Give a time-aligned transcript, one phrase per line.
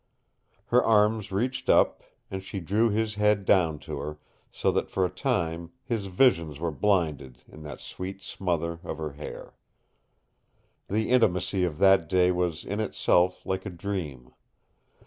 [0.69, 2.01] Her arms reached up,
[2.31, 4.17] and she drew his head down to her,
[4.51, 9.11] so that for a time his visions were blinded in that sweet smother of her
[9.11, 9.53] hair.
[10.87, 14.33] The intimacy of that day was in itself like a dream.